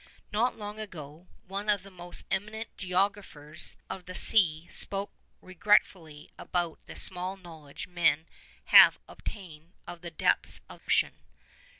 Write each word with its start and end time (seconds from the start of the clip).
Not 0.33 0.57
long 0.57 0.79
ago, 0.79 1.27
one 1.45 1.69
of 1.69 1.83
the 1.83 1.91
most 1.91 2.25
eminent 2.31 2.75
geographers 2.75 3.77
of 3.87 4.05
the 4.07 4.15
sea 4.15 4.67
spoke 4.71 5.11
regretfully 5.41 6.31
about 6.39 6.79
the 6.87 6.95
small 6.95 7.37
knowledge 7.37 7.85
men 7.87 8.25
have 8.73 8.97
obtained 9.07 9.73
of 9.85 10.01
the 10.01 10.09
depths 10.09 10.59
of 10.67 10.81
ocean. 10.87 11.13